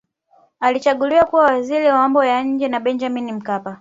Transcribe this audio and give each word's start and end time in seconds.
alichaguliwa 0.59 1.25
kuwa 1.25 1.43
waziri 1.43 1.85
wa 1.87 1.93
mambo 1.93 2.25
ya 2.25 2.43
nje 2.43 2.67
na 2.67 2.79
benjamini 2.79 3.31
mkapa 3.31 3.69